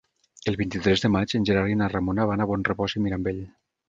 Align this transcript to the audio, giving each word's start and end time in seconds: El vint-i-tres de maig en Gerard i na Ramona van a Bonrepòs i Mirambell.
El 0.51 0.55
vint-i-tres 0.59 1.03
de 1.03 1.11
maig 1.15 1.35
en 1.39 1.45
Gerard 1.49 1.73
i 1.73 1.77
na 1.81 1.89
Ramona 1.93 2.25
van 2.31 2.41
a 2.47 2.47
Bonrepòs 2.53 2.97
i 3.01 3.03
Mirambell. 3.05 3.43